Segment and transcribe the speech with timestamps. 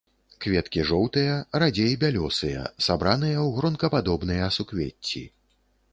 [0.43, 5.23] Кветкі жоўтыя, радзей бялёсыя, сабраныя ў гронкападобныя суквецці.